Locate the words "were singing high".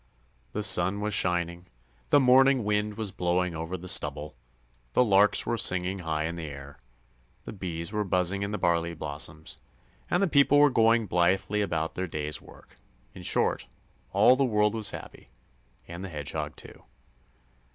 5.45-6.23